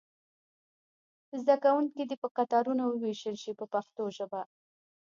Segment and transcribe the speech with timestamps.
[1.41, 4.41] زده کوونکي دې په کتارونو وویشل شي په پښتو ژبه.